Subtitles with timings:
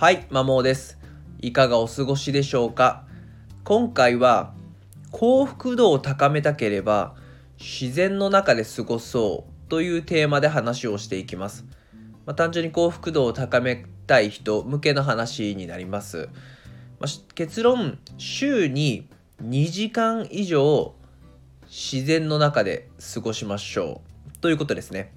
[0.00, 0.98] はい、まもです。
[1.42, 3.04] いかがお過ごしでしょうか？
[3.64, 4.54] 今回は
[5.10, 7.14] 幸福度を高めたければ
[7.58, 11.66] 自然の中で過ごそうというテーマで話をしていきます。
[12.24, 16.30] まあ、単純に幸福度を高めたい人向けの話になります。
[16.98, 19.06] まあ、結論、週に
[19.44, 20.94] 2時間以上
[21.68, 24.00] 自然の中で過ごしましょ
[24.34, 25.12] うということですね。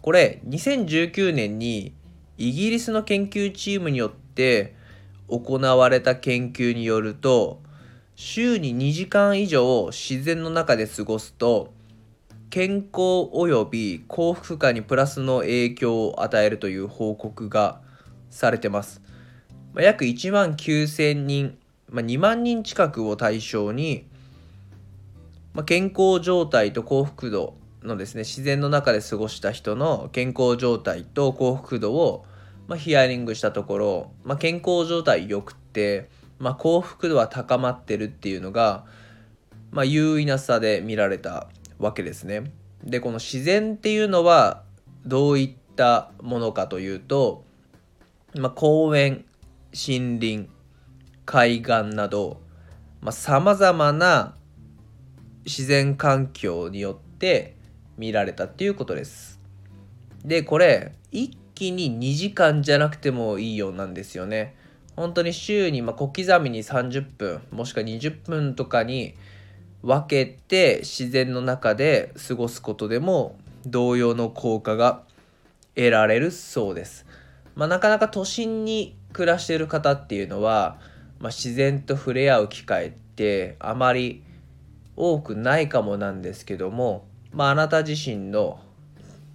[0.00, 1.92] これ2019年に
[2.36, 4.74] イギリスの研究チームによって
[5.28, 7.62] 行われた研究によると
[8.16, 11.72] 週に2時間以上自然の中で過ごすと
[12.50, 17.80] 健康および幸福感にプラスの影響を与えるという報告が
[18.30, 19.00] されてます。
[19.72, 21.58] ま、約1万9000人、
[21.90, 24.06] ま、2万人近くを対象に、
[25.52, 32.24] ま、健康状態と幸福度のですね自然の中で過ごした人の健康状態と幸福度を、
[32.66, 38.84] まあ、ヒアリングしたところ、まあ、健康状態良くて、まあ、幸福度は高まってるっていうのが、
[39.70, 42.52] まあ、優位な差で見られたわけですね。
[42.82, 44.62] でこの自然っていうのは
[45.06, 47.44] どういったものかというと、
[48.34, 49.24] まあ、公園
[49.72, 50.48] 森林
[51.24, 52.40] 海岸など
[53.10, 54.34] さまざ、まな
[55.44, 57.54] 自然環境によって
[57.96, 59.40] 見られたっていうことです。
[60.24, 64.56] でこれ一気に2時間じゃなくてもいいようなんですよね。
[64.96, 69.14] 本当に週にま小刻みに30分もしくは20分とかに
[69.82, 75.02] 分けて自然の中で過ごすことでも同様の効果が
[75.74, 77.06] 得られるそうです。
[77.54, 80.78] まあ、なかなか都心に暮らしてる方っていうのは、
[81.20, 84.22] まあ、自然と触れ合う機会ってあまり
[84.96, 88.60] 多くないかもなんですけどもまあ、あなた自身の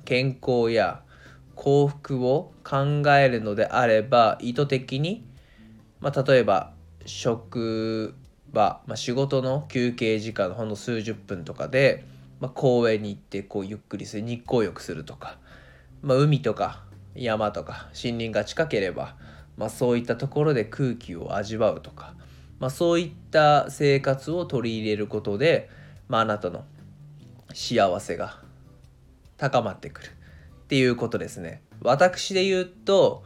[0.06, 1.02] 健康や
[1.56, 5.26] 幸福を考えるのであれば意図的に、
[6.00, 6.72] まあ、例えば
[7.06, 8.16] 職
[8.54, 12.06] 場、まあ、仕事の休憩時間ほんの数十分とかで、
[12.40, 15.38] まあ、公園に行ってこうゆっくりする日光浴するとか、
[16.02, 16.86] まあ、海とか
[17.16, 19.18] 山とか森林が近ければ、
[19.58, 22.14] まあ、そういったところで空気を味わうとか、
[22.60, 25.70] まあ、そういった生活を取り入れることで、
[26.08, 26.64] まあ、あなたの
[27.54, 28.40] 幸せが
[29.38, 30.10] 高まってくるっ
[30.68, 31.62] ていうことですね。
[31.82, 33.24] 私で言うと、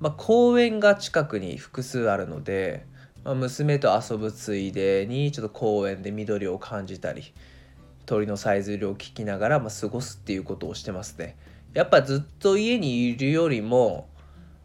[0.00, 2.86] まあ、公園が近くに複数あるので、
[3.24, 7.32] まあ、娘と遊ぶついでにちょっと公園で緑を感じたり
[8.06, 11.36] 鳥のさえずりを聞きながら、まあ、過ごすっていうことをしてますね。
[11.74, 14.08] やっぱずっと家にいるよりも、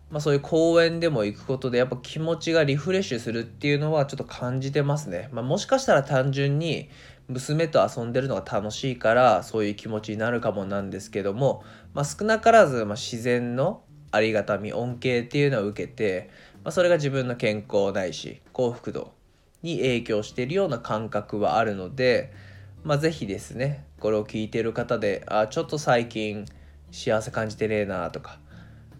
[0.09, 5.29] まあ、そういう公園でも行くことでやっぱ気持ちがリフレッシュするっていうのはちょっと感じてますね。
[5.33, 6.89] まあ、もしかしたら単純に
[7.27, 11.63] 娘と遊んでるのが楽しいからそういう気持ちになるかもなんですけども、
[11.93, 16.29] まあ、少なからず、ま自然のありがたみ恩恵っていうのを受けて、
[16.63, 19.13] まあ、それが自分の健康ないし幸福度
[19.63, 22.31] に影響しているような感覚はあるので、
[22.83, 26.45] まあ、是非ですねこれを聞いてる方であちょっと最近
[26.91, 28.37] 幸せ感じてねえなとか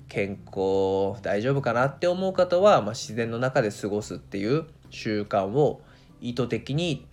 [0.08, 5.82] 健康大丈夫かなって思う方は、まあ、自然の中で過ごすっていう習慣を
[6.22, 7.06] 意図的に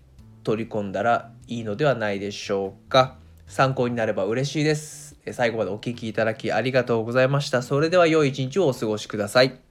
[0.42, 3.16] 取り込んだらいいのではないでしょうか。
[3.46, 5.16] 参考になれば嬉しいです。
[5.32, 7.62] 最後までお聴きいただきありがとうございました。
[7.62, 9.69] それでは良い一日をお過ごしください。